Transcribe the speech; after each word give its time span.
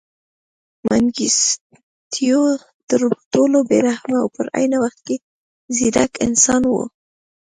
منګیسټیو 0.87 2.41
تر 2.89 3.01
ټولو 3.33 3.57
بې 3.69 3.79
رحمه 3.87 4.17
او 4.23 4.27
په 4.35 4.41
عین 4.55 4.73
وخت 4.83 4.99
کې 5.07 5.15
ځیرک 5.75 6.11
انسان 6.25 6.61
و. 6.69 6.73